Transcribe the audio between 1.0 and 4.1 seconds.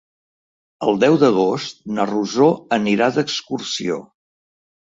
deu d'agost na Rosó anirà d'excursió.